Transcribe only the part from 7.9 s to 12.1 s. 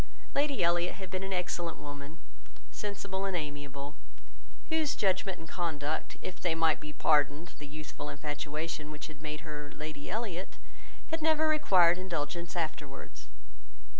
infatuation which made her Lady Elliot, had never required